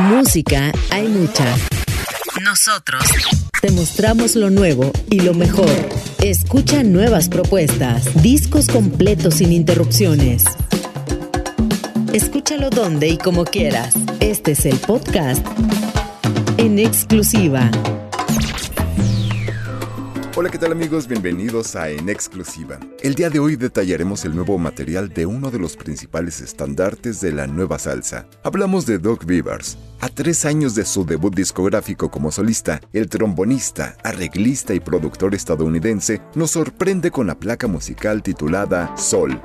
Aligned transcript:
Música 0.00 0.72
hay 0.90 1.06
mucha. 1.06 1.44
Nosotros 2.42 3.02
te 3.60 3.70
mostramos 3.70 4.34
lo 4.34 4.50
nuevo 4.50 4.90
y 5.10 5.20
lo 5.20 5.34
mejor. 5.34 5.70
Escucha 6.22 6.82
nuevas 6.82 7.28
propuestas, 7.28 8.22
discos 8.22 8.66
completos 8.66 9.34
sin 9.34 9.52
interrupciones. 9.52 10.44
Escúchalo 12.12 12.70
donde 12.70 13.08
y 13.08 13.18
como 13.18 13.44
quieras. 13.44 13.94
Este 14.20 14.52
es 14.52 14.66
el 14.66 14.76
podcast 14.78 15.46
en 16.56 16.78
exclusiva. 16.78 17.70
Hola, 20.36 20.50
¿qué 20.50 20.58
tal 20.58 20.72
amigos? 20.72 21.06
Bienvenidos 21.06 21.76
a 21.76 21.90
En 21.90 22.08
Exclusiva. 22.08 22.80
El 23.04 23.14
día 23.14 23.30
de 23.30 23.38
hoy 23.38 23.54
detallaremos 23.54 24.24
el 24.24 24.34
nuevo 24.34 24.58
material 24.58 25.08
de 25.10 25.26
uno 25.26 25.48
de 25.48 25.60
los 25.60 25.76
principales 25.76 26.40
estandartes 26.40 27.20
de 27.20 27.30
la 27.30 27.46
nueva 27.46 27.78
salsa. 27.78 28.26
Hablamos 28.42 28.84
de 28.84 28.98
Doug 28.98 29.24
Beavers. 29.24 29.78
A 30.00 30.08
tres 30.08 30.44
años 30.44 30.74
de 30.74 30.86
su 30.86 31.06
debut 31.06 31.32
discográfico 31.32 32.10
como 32.10 32.32
solista, 32.32 32.80
el 32.92 33.08
trombonista, 33.08 33.96
arreglista 34.02 34.74
y 34.74 34.80
productor 34.80 35.36
estadounidense 35.36 36.20
nos 36.34 36.50
sorprende 36.50 37.12
con 37.12 37.28
la 37.28 37.36
placa 37.36 37.68
musical 37.68 38.20
titulada 38.20 38.96
Sol. 38.96 39.40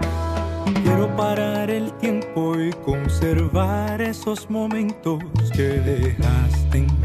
Quiero 0.81 1.15
parar 1.15 1.69
el 1.69 1.93
tiempo 1.99 2.59
y 2.59 2.71
conservar 2.83 4.01
esos 4.01 4.49
momentos 4.49 5.19
que 5.55 5.67
dejaste 5.67 6.79
en. 6.79 6.98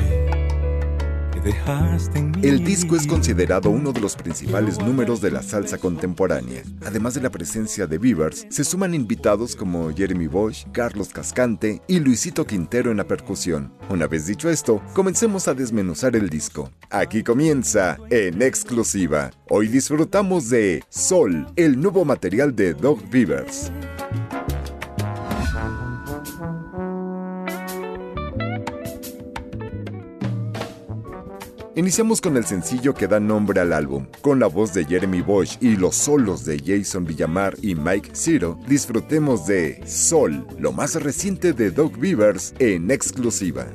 El 2.43 2.65
disco 2.65 2.97
es 2.97 3.07
considerado 3.07 3.69
uno 3.69 3.93
de 3.93 4.01
los 4.01 4.17
principales 4.17 4.79
números 4.79 5.21
de 5.21 5.31
la 5.31 5.43
salsa 5.43 5.77
contemporánea. 5.77 6.63
Además 6.87 7.15
de 7.15 7.21
la 7.21 7.31
presencia 7.31 7.87
de 7.87 7.99
Beavers, 7.99 8.47
se 8.49 8.65
suman 8.65 8.95
invitados 8.95 9.55
como 9.55 9.95
Jeremy 9.95 10.27
Bosch, 10.27 10.67
Carlos 10.73 11.11
Cascante 11.11 11.83
y 11.87 12.01
Luisito 12.01 12.47
Quintero 12.47 12.91
en 12.91 12.97
la 12.97 13.07
percusión. 13.07 13.75
Una 13.91 14.07
vez 14.07 14.27
dicho 14.27 14.49
esto, 14.49 14.83
comencemos 14.95 15.47
a 15.47 15.55
desmenuzar 15.55 16.17
el 16.17 16.31
disco. 16.31 16.71
Aquí 16.89 17.23
comienza 17.23 17.99
en 18.11 18.41
exclusiva. 18.41 19.31
Hoy 19.51 19.69
disfrutamos 19.69 20.49
de 20.49 20.83
Sol, 20.89 21.47
el 21.57 21.79
nuevo 21.79 22.07
material 22.07 22.57
de 22.57 22.73
Doug 22.73 23.03
Beavers. 23.11 23.71
Iniciamos 31.77 32.21
con 32.21 32.37
el 32.37 32.45
sencillo 32.45 32.95
que 32.95 33.09
da 33.09 33.19
nombre 33.19 33.61
al 33.61 33.73
álbum. 33.73 34.07
Con 34.21 34.39
la 34.39 34.47
voz 34.47 34.73
de 34.75 34.85
Jeremy 34.85 35.23
Bosch 35.23 35.57
y 35.61 35.75
los 35.75 35.97
solos 35.97 36.45
de 36.45 36.63
Jason 36.65 37.05
Villamar 37.05 37.57
y 37.63 37.75
Mike 37.75 38.11
Zero, 38.13 38.57
disfrutemos 38.69 39.49
de 39.49 39.83
Sol, 39.85 40.47
lo 40.57 40.71
más 40.71 40.95
reciente 41.03 41.53
de 41.53 41.73
Doug 41.73 41.99
Beavers 41.99 42.55
en 42.61 42.93
exclusiva. 42.93 43.67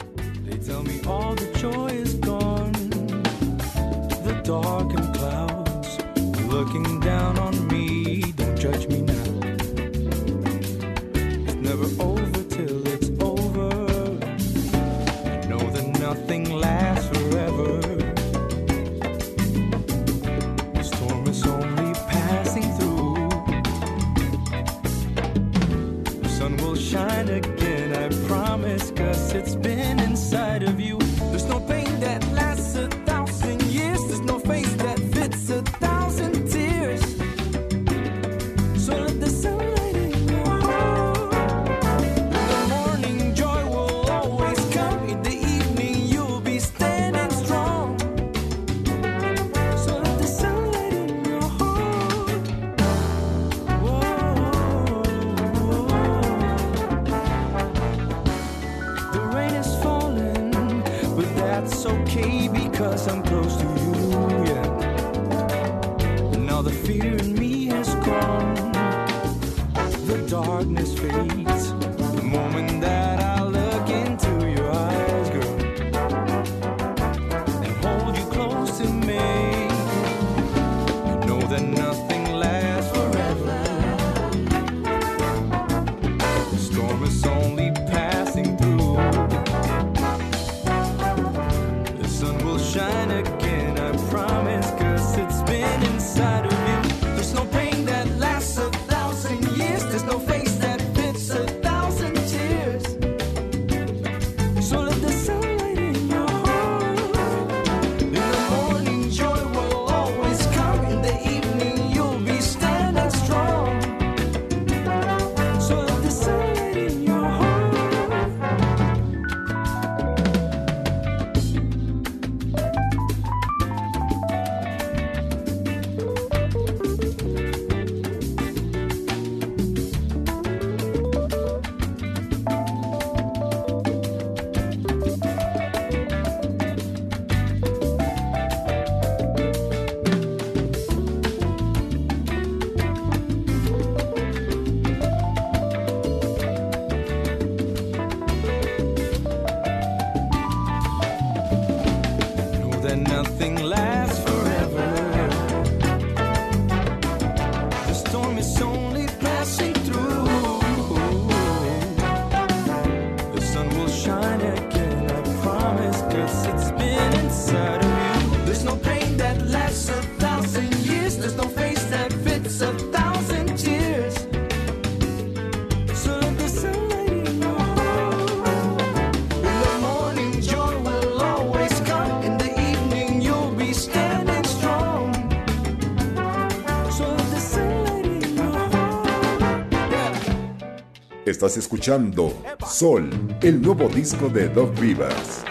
Estás 191.40 191.56
escuchando 191.56 192.34
Sol, 192.68 193.10
el 193.42 193.62
nuevo 193.62 193.88
disco 193.88 194.28
de 194.28 194.50
Doug 194.50 194.78
Vivas. 194.78 195.46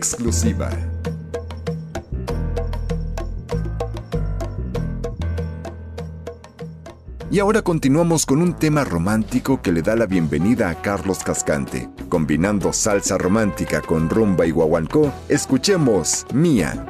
Exclusiva. 0.00 0.70
Y 7.30 7.38
ahora 7.38 7.60
continuamos 7.60 8.24
con 8.24 8.40
un 8.40 8.54
tema 8.54 8.82
romántico 8.84 9.60
que 9.60 9.72
le 9.72 9.82
da 9.82 9.96
la 9.96 10.06
bienvenida 10.06 10.70
a 10.70 10.80
Carlos 10.80 11.18
Cascante. 11.18 11.90
Combinando 12.08 12.72
salsa 12.72 13.18
romántica 13.18 13.82
con 13.82 14.08
rumba 14.08 14.46
y 14.46 14.52
guaguancó, 14.52 15.12
escuchemos 15.28 16.24
Mía. 16.32 16.86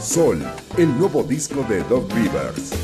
Sol, 0.00 0.42
el 0.76 0.98
nuevo 0.98 1.22
disco 1.22 1.64
de 1.68 1.84
Dog 1.84 2.12
Rivers. 2.12 2.81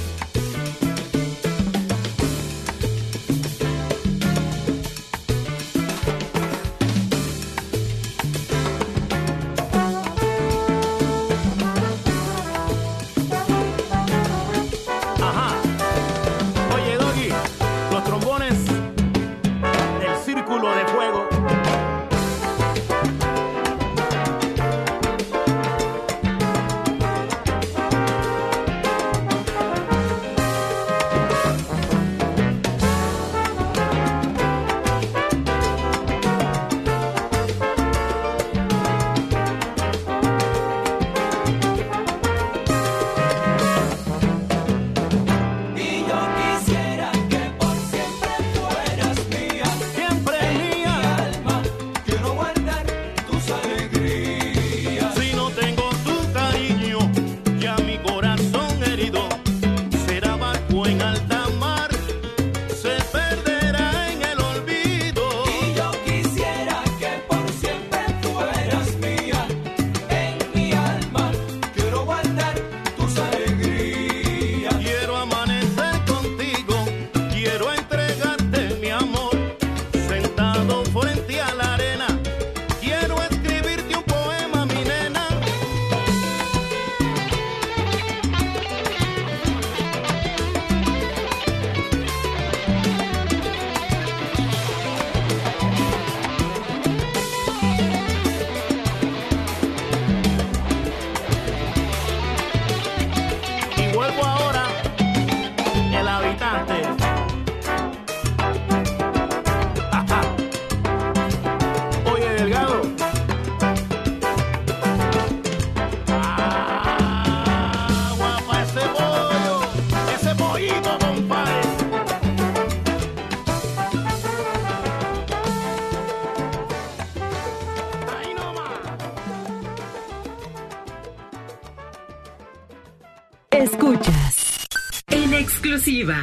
Escuchas 133.59 134.67
en 135.09 135.35
exclusiva. 135.35 136.23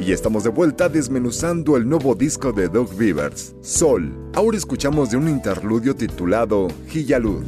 Y 0.00 0.10
estamos 0.10 0.42
de 0.42 0.50
vuelta 0.50 0.88
desmenuzando 0.88 1.76
el 1.76 1.88
nuevo 1.88 2.16
disco 2.16 2.52
de 2.52 2.68
Doug 2.68 2.92
Beavers, 2.96 3.54
Sol. 3.60 4.12
Ahora 4.34 4.56
escuchamos 4.58 5.12
de 5.12 5.16
un 5.16 5.28
interludio 5.28 5.94
titulado 5.94 6.66
Gillalud. 6.88 7.44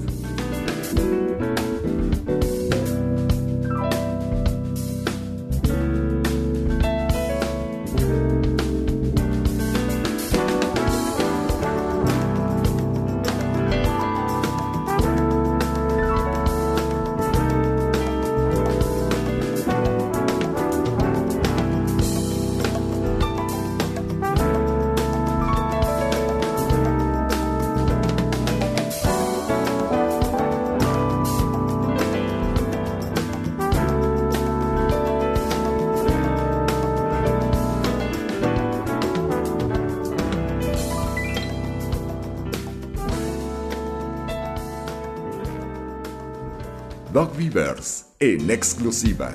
En 48.35 48.50
exclusiva. 48.50 49.32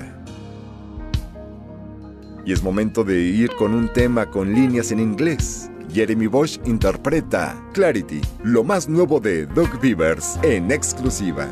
Y 2.44 2.52
es 2.52 2.62
momento 2.62 3.02
de 3.02 3.20
ir 3.20 3.50
con 3.56 3.74
un 3.74 3.92
tema 3.92 4.30
con 4.30 4.54
líneas 4.54 4.92
en 4.92 5.00
inglés. 5.00 5.70
Jeremy 5.92 6.26
Bosch 6.26 6.60
interpreta 6.64 7.56
Clarity, 7.72 8.20
lo 8.42 8.62
más 8.62 8.88
nuevo 8.88 9.18
de 9.18 9.46
Dog 9.46 9.80
Beavers 9.80 10.38
en 10.42 10.70
exclusiva. 10.70 11.48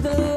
the 0.00 0.35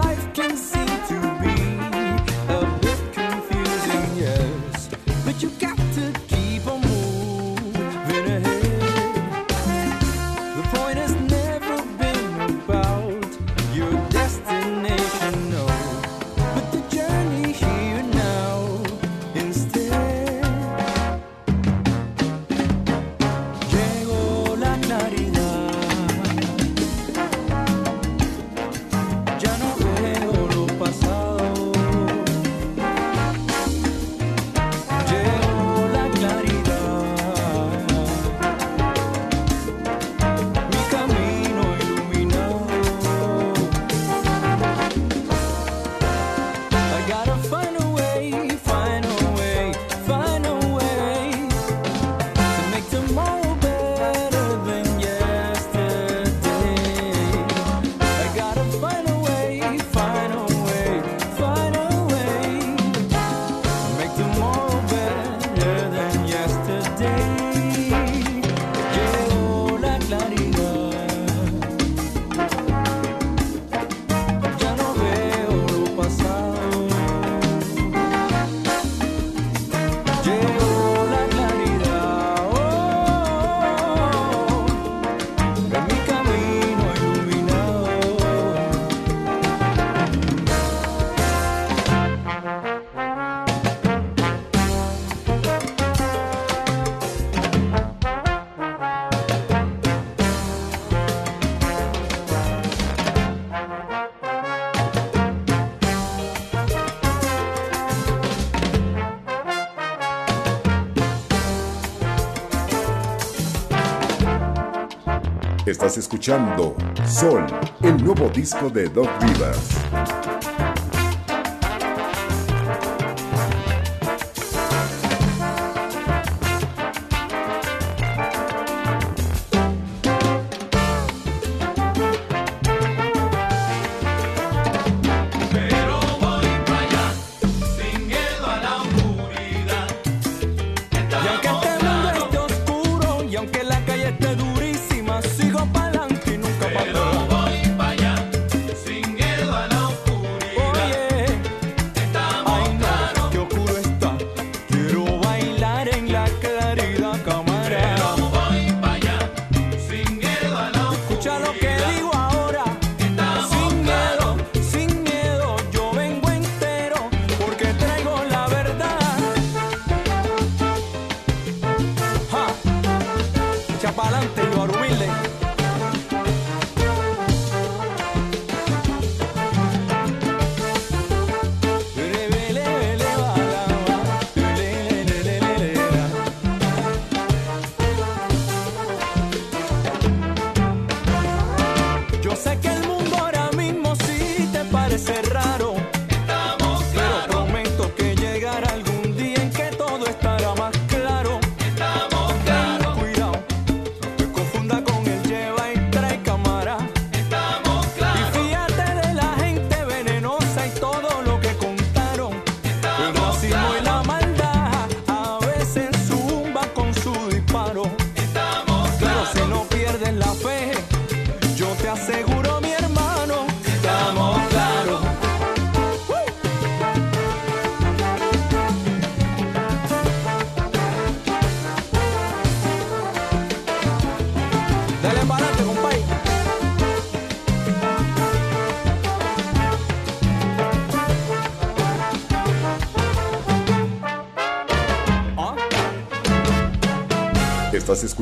Escuchando 115.98 116.76
Sol, 117.06 117.46
el 117.82 118.04
nuevo 118.04 118.30
disco 118.30 118.70
de 118.70 118.88
Doc 118.90 119.10
Rivers. 119.22 119.89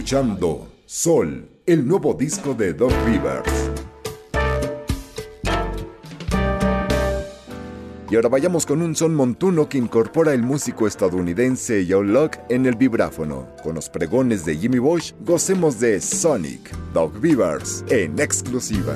Escuchando 0.08 0.70
Sol, 0.86 1.50
el 1.66 1.86
nuevo 1.86 2.14
disco 2.14 2.54
de 2.54 2.74
Doc 2.74 2.94
Rivers. 3.06 3.70
Y 8.10 8.16
ahora 8.16 8.30
vayamos 8.30 8.66
con 8.66 8.82
un 8.82 8.96
son 8.96 9.14
montuno 9.14 9.68
que 9.68 9.78
incorpora 9.78 10.34
el 10.34 10.44
músico 10.44 10.88
estadounidense 10.88 11.86
Joe 11.90 12.06
Locke 12.06 12.40
en 12.48 12.66
el 12.68 12.78
vibráfono. 12.78 13.50
Con 13.62 13.76
los 13.76 13.90
pregones 13.90 14.46
de 14.46 14.56
Jimmy 14.56 14.80
Bosch, 14.80 15.14
gocemos 15.26 15.78
de 15.82 16.00
Sonic, 16.00 16.74
Doc 16.94 17.14
Rivers, 17.22 17.84
en 17.90 18.18
exclusiva. 18.18 18.96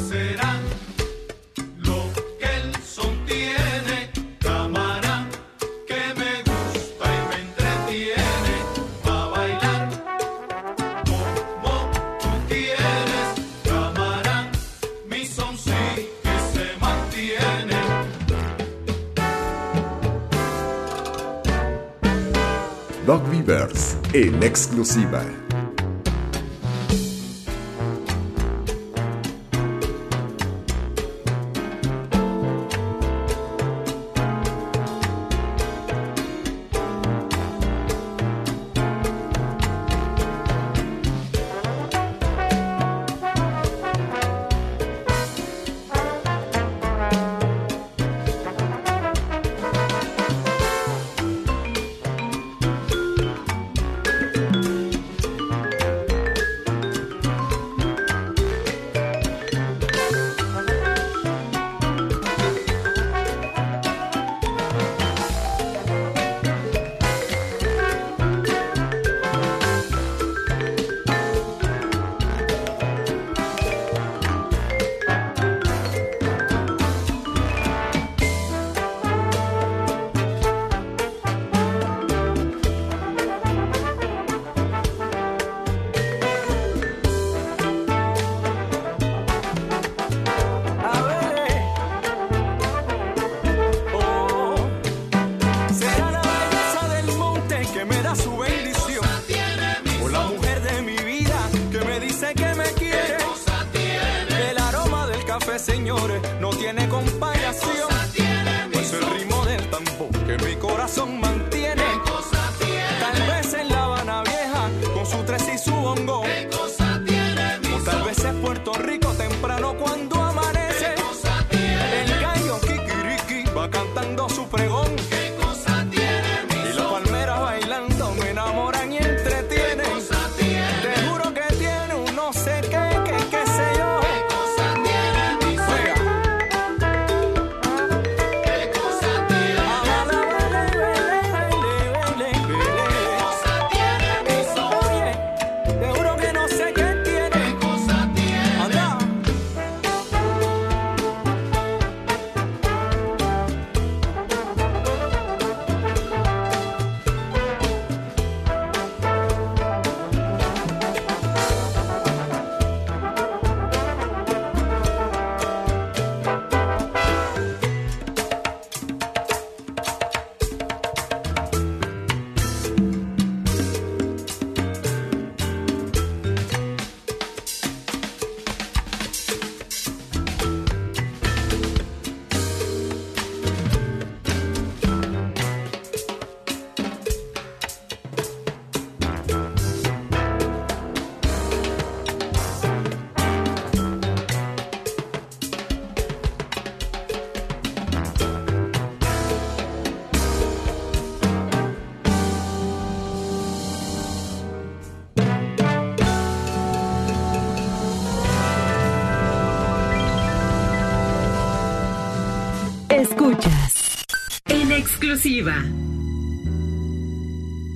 Beavers 23.51 23.97
en 24.13 24.43
exclusiva. 24.43 25.50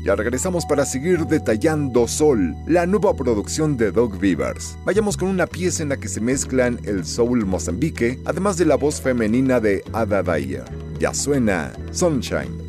Ya 0.05 0.15
regresamos 0.15 0.65
para 0.65 0.85
seguir 0.85 1.25
detallando 1.25 2.07
Sol, 2.07 2.55
la 2.67 2.85
nueva 2.85 3.15
producción 3.15 3.75
de 3.75 3.91
Dog 3.91 4.19
Beavers. 4.19 4.77
Vayamos 4.85 5.17
con 5.17 5.29
una 5.29 5.47
pieza 5.47 5.81
en 5.81 5.89
la 5.89 5.97
que 5.97 6.07
se 6.07 6.21
mezclan 6.21 6.79
el 6.83 7.05
soul 7.05 7.43
mozambique, 7.45 8.19
además 8.25 8.57
de 8.57 8.65
la 8.65 8.75
voz 8.75 9.01
femenina 9.01 9.59
de 9.59 9.83
Ada 9.93 10.21
Dyer. 10.21 10.65
Ya 10.99 11.13
suena 11.13 11.73
Sunshine. 11.91 12.64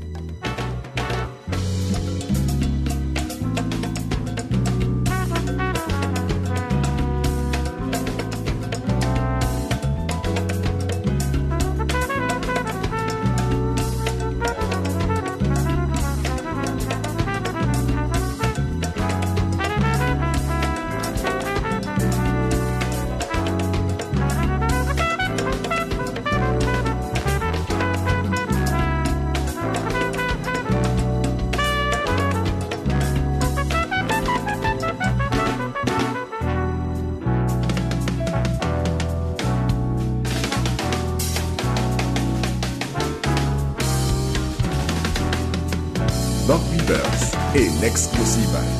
En 47.54 47.84
exclusiva. 47.84 48.75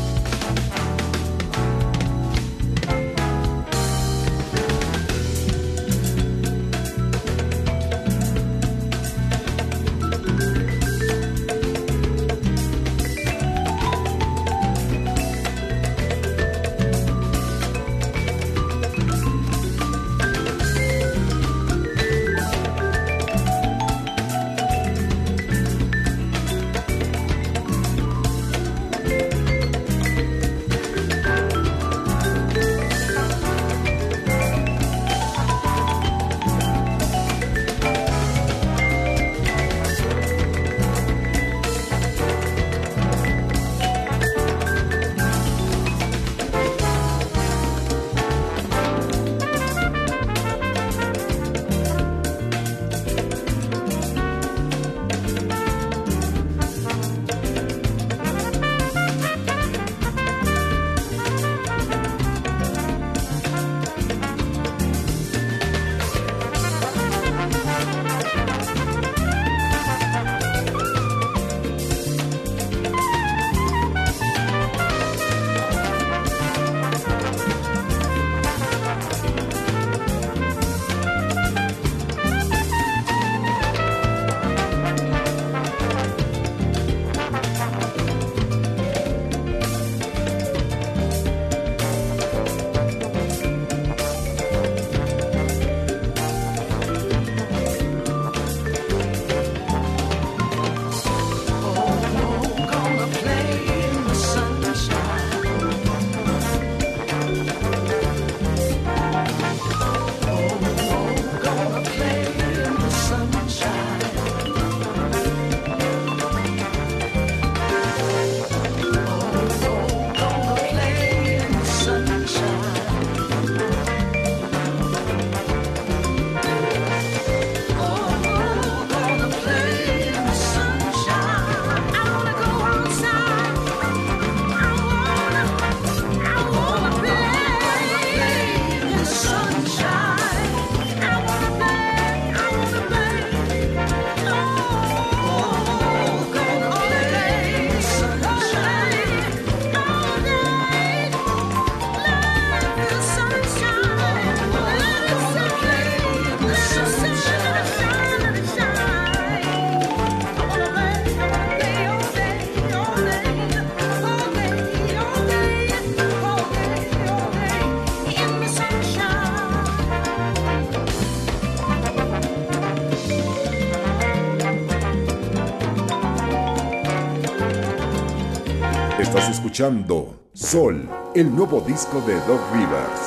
Escuchando 179.56 180.14
Sol, 180.34 180.86
el 181.14 181.34
nuevo 181.34 181.62
disco 181.62 182.02
de 182.02 182.12
Dog 182.26 182.40
Rivers. 182.52 183.00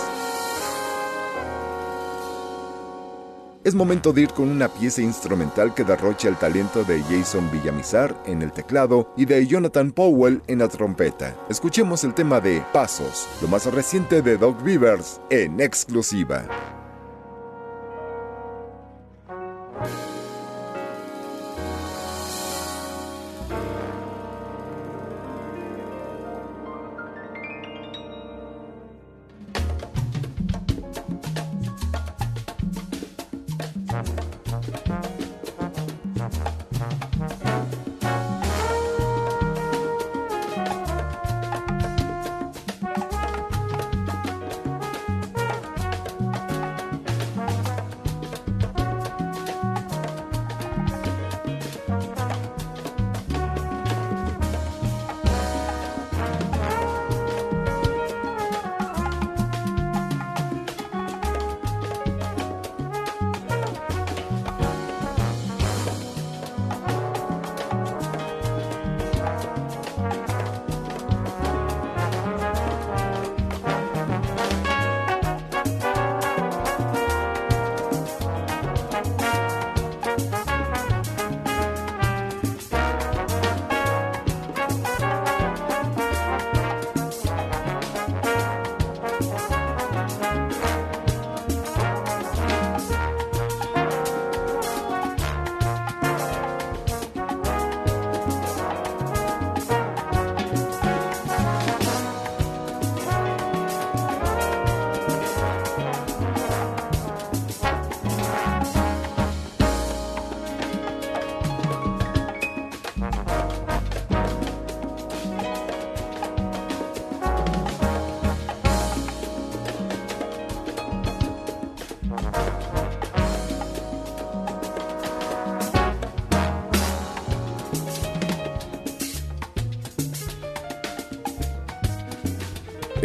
Es 3.64 3.76
momento 3.76 4.12
de 4.12 4.22
ir 4.22 4.30
con 4.30 4.50
una 4.50 4.68
pieza 4.68 5.04
instrumental 5.04 5.76
que 5.76 5.84
derrocha 5.84 6.28
el 6.28 6.38
talento 6.38 6.84
de 6.84 7.04
Jason 7.04 7.52
Villamizar 7.52 8.20
en 8.26 8.42
el 8.42 8.52
teclado 8.52 9.14
y 9.16 9.26
de 9.26 9.46
Jonathan 9.46 9.92
Powell 9.92 10.42
en 10.48 10.58
la 10.58 10.70
trompeta. 10.70 11.36
Escuchemos 11.52 12.04
el 12.04 12.16
tema 12.16 12.42
de 12.42 12.64
Pasos, 12.74 13.28
lo 13.44 13.48
más 13.48 13.72
reciente 13.72 14.24
de 14.24 14.36
Dog 14.38 14.60
Rivers 14.64 15.22
en 15.30 15.60
exclusiva. 15.60 16.46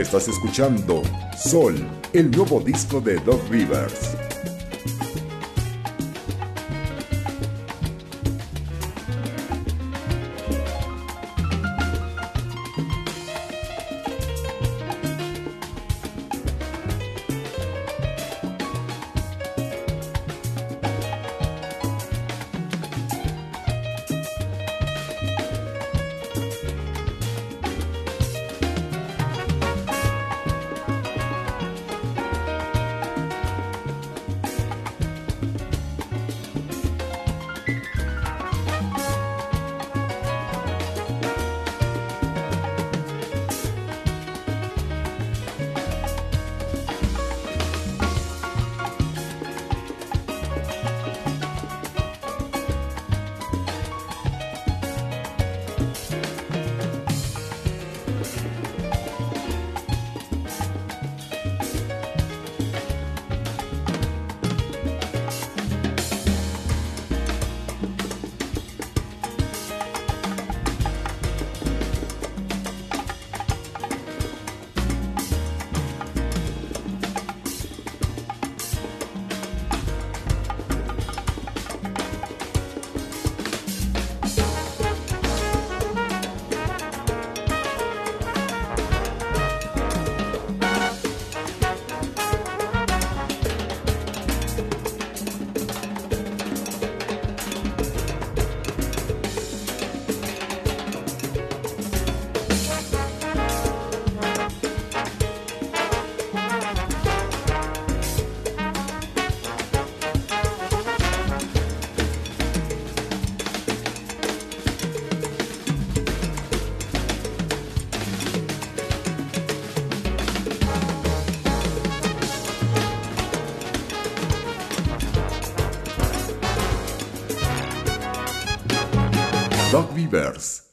Estás 0.04 0.28
escuchando 0.28 1.02
Sol, 1.34 1.74
el 2.12 2.30
nuevo 2.30 2.60
disco 2.60 3.00
de 3.00 3.16
Dog 3.20 3.40
Rivers. 3.50 4.13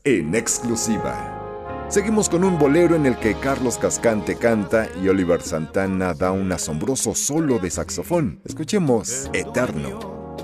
En 0.03 0.35
exclusiva. 0.35 1.87
Seguimos 1.89 2.29
con 2.29 2.43
un 2.43 2.59
bolero 2.59 2.95
en 2.95 3.07
el 3.07 3.17
que 3.17 3.33
Carlos 3.33 3.77
Cascante 3.77 4.35
canta 4.35 4.87
y 5.01 5.09
Oliver 5.09 5.41
Santana 5.41 6.13
da 6.13 6.31
un 6.31 6.51
asombroso 6.51 7.15
solo 7.15 7.57
de 7.57 7.71
saxofón. 7.71 8.39
Escuchemos 8.45 9.29
Eterno. 9.33 10.35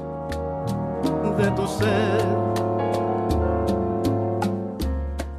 De 1.38 1.52
tu 1.52 1.68
ser 1.68 2.26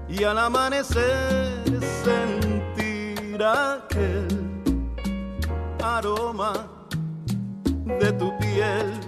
y 0.08 0.22
al 0.22 0.38
amanecer 0.38 1.64
sentir 2.04 3.42
aquel 3.42 4.28
aroma 5.82 6.70
de 8.00 8.12
tu 8.12 8.38
piel 8.38 9.07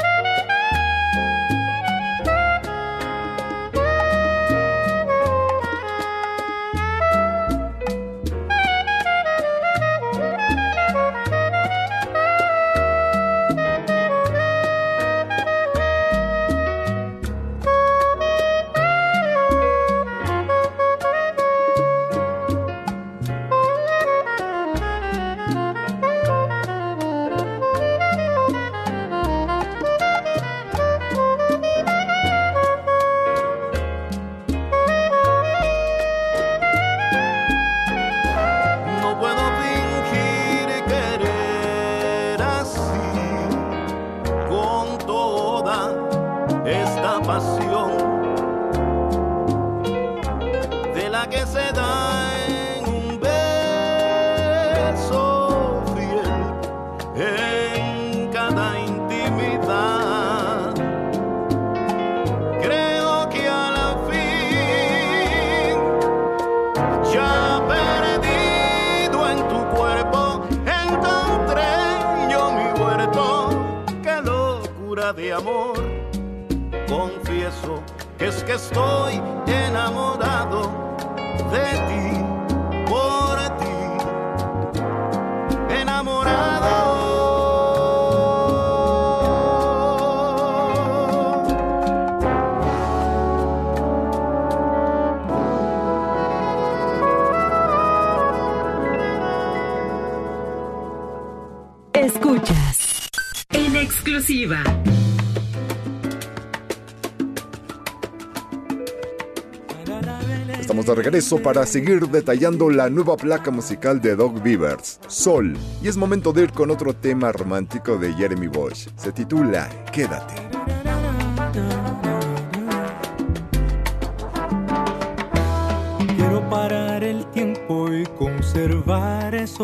para 111.43 111.65
seguir 111.65 112.07
detallando 112.07 112.69
la 112.69 112.89
nueva 112.89 113.15
placa 113.15 113.51
musical 113.51 114.01
de 114.01 114.15
Dog 114.15 114.41
Beavers, 114.41 114.99
Sol. 115.07 115.55
Y 115.81 115.87
es 115.87 115.97
momento 115.97 116.33
de 116.33 116.43
ir 116.43 116.51
con 116.51 116.71
otro 116.71 116.93
tema 116.93 117.31
romántico 117.31 117.97
de 117.97 118.13
Jeremy 118.13 118.47
Bosch. 118.47 118.87
Se 118.97 119.11
titula 119.11 119.69
Quédate. 119.91 120.50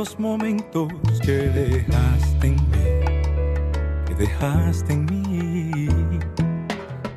Esos 0.01 0.19
momentos 0.19 0.93
que 1.25 1.49
dejaste 1.49 2.47
en 2.47 2.55
mí, 2.55 2.87
que 4.05 4.13
dejaste 4.13 4.93
en 4.93 5.05
mí. 5.05 5.87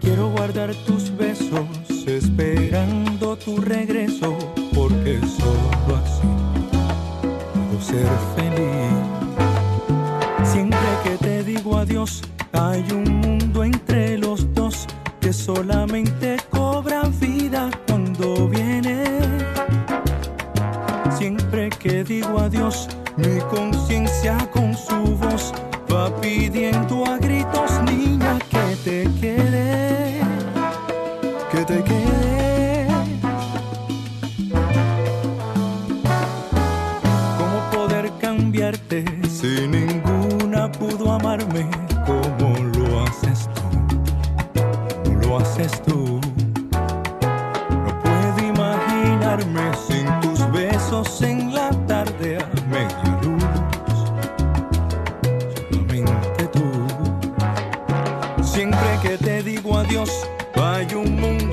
Quiero 0.01 0.31
guardar 0.31 0.75
tus 0.87 1.15
besos 1.15 1.69
esperando 2.07 3.37
tu 3.37 3.61
regreso, 3.61 4.35
porque 4.75 5.21
solo 5.21 5.97
así 6.03 6.29
puedo 7.53 7.83
ser 7.83 8.09
feliz. 8.35 8.91
Siempre 10.51 10.89
que 11.05 11.19
te 11.19 11.45
digo 11.45 11.77
adiós, 11.77 12.23
hay 12.53 12.83
un 12.93 13.21
mundo 13.21 13.63
entre 13.63 14.17
los 14.17 14.55
dos 14.55 14.87
que 15.21 15.35
solamente 15.35 16.39
digo 22.11 22.41
adiós, 22.41 22.89
mi 23.17 23.39
conciencia 23.55 24.37
con 24.53 24.70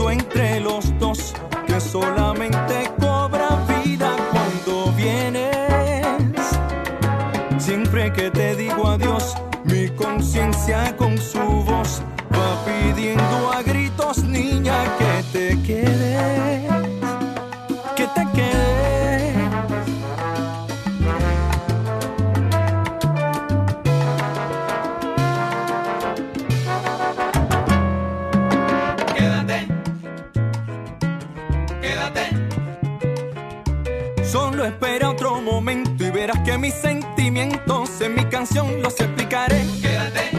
entre 0.10 0.60
los 0.60 0.98
dos 1.00 1.34
que 1.66 1.82
solamente 1.82 2.92
cobra 3.00 3.07
que 36.44 36.58
mis 36.58 36.74
sentimientos 36.74 38.02
en 38.02 38.16
mi 38.16 38.26
canción 38.26 38.82
los 38.82 39.00
explicaré. 39.00 39.66
Quédate. 39.82 40.32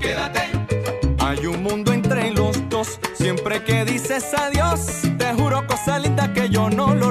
Quédate. 0.00 0.40
Hay 1.18 1.46
un 1.46 1.62
mundo 1.62 1.92
entre 1.92 2.30
los 2.30 2.68
dos. 2.68 2.98
Siempre 3.14 3.62
que 3.64 3.84
dices 3.84 4.32
adiós, 4.34 5.02
te 5.18 5.32
juro 5.34 5.66
cosa 5.66 5.98
linda 5.98 6.32
que 6.32 6.48
yo 6.48 6.70
no 6.70 6.94
lo 6.94 7.10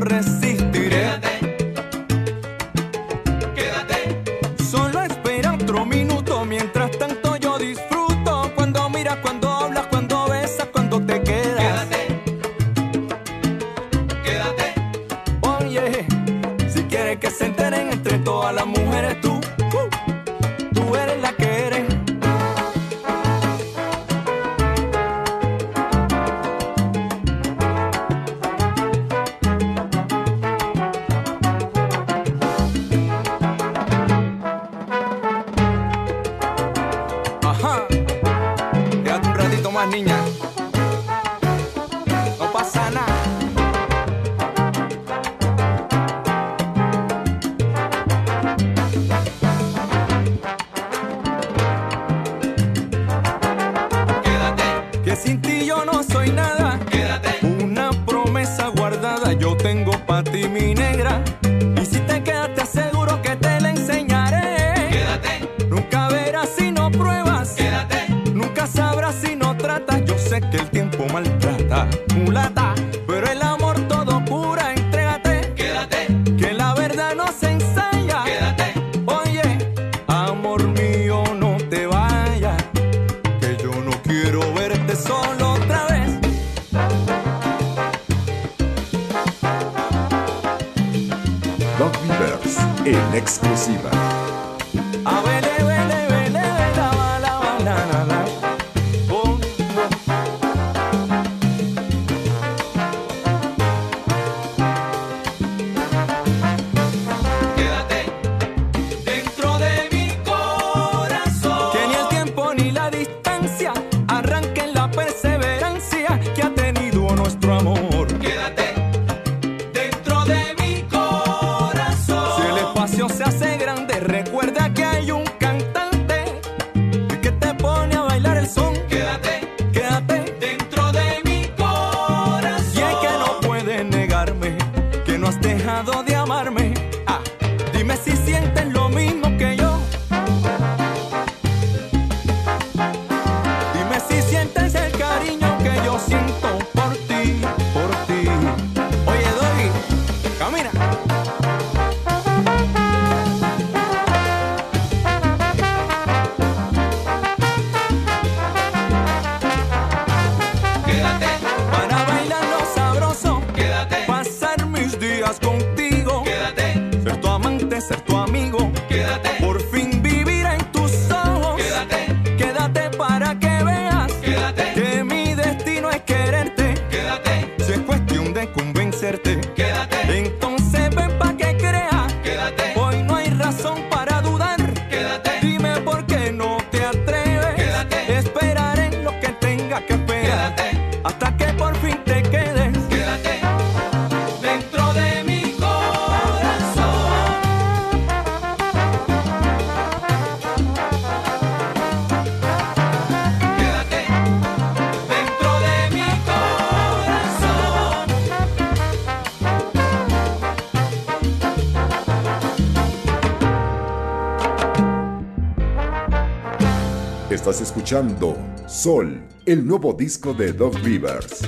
Sol, 218.88 219.22
el 219.46 219.68
nuevo 219.68 219.92
disco 219.92 220.34
de 220.34 220.54
Dog 220.54 220.74
Rivers. 220.76 221.42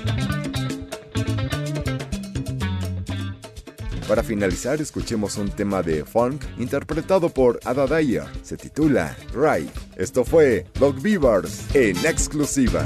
Para 4.10 4.24
finalizar, 4.24 4.82
escuchemos 4.82 5.38
un 5.38 5.48
tema 5.48 5.82
de 5.82 6.04
funk 6.04 6.44
interpretado 6.58 7.30
por 7.30 7.62
Ada 7.64 7.88
Dyer. 7.88 8.26
Se 8.44 8.58
titula 8.58 9.16
Right. 9.34 9.72
Esto 9.96 10.26
fue 10.26 10.66
Dog 10.82 11.02
Beavers 11.02 11.74
en 11.74 11.96
exclusiva. 12.06 12.86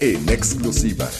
En 0.00 0.30
exclusiva. 0.30 1.10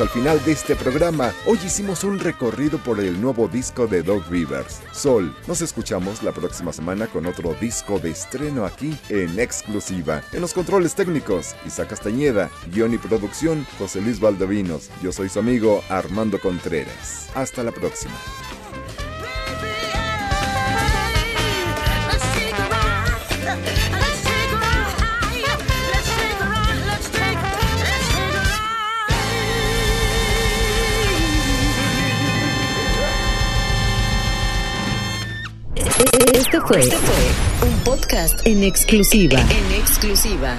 Al 0.00 0.08
final 0.08 0.44
de 0.44 0.52
este 0.52 0.76
programa. 0.76 1.32
Hoy 1.46 1.58
hicimos 1.64 2.04
un 2.04 2.18
recorrido 2.18 2.78
por 2.78 3.00
el 3.00 3.20
nuevo 3.20 3.48
disco 3.48 3.86
de 3.86 4.02
Dog 4.02 4.28
Rivers, 4.28 4.82
Sol. 4.92 5.34
Nos 5.46 5.60
escuchamos 5.62 6.22
la 6.22 6.32
próxima 6.32 6.72
semana 6.72 7.06
con 7.06 7.24
otro 7.26 7.54
disco 7.54 7.98
de 7.98 8.10
estreno 8.10 8.66
aquí 8.66 8.96
en 9.08 9.38
exclusiva. 9.38 10.22
En 10.32 10.40
los 10.40 10.52
controles 10.52 10.94
técnicos, 10.94 11.54
Isa 11.66 11.86
Castañeda, 11.86 12.50
guion 12.72 12.94
y 12.94 12.98
producción, 12.98 13.66
José 13.78 14.00
Luis 14.00 14.20
Valdovinos. 14.20 14.90
Yo 15.02 15.12
soy 15.12 15.28
su 15.28 15.38
amigo 15.38 15.82
Armando 15.88 16.38
Contreras. 16.40 17.28
Hasta 17.34 17.62
la 17.62 17.72
próxima. 17.72 18.14
Este 36.56 36.96
fue 36.96 37.68
un 37.68 37.78
podcast 37.80 38.46
en 38.46 38.62
exclusiva. 38.64 39.38
En 39.38 39.78
exclusiva 39.78 40.56